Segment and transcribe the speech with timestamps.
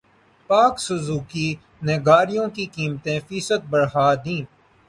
[0.49, 1.47] پاک سوزوکی
[1.85, 4.41] نے گاڑیوں کی قیمتیں فیصد بڑھا دیں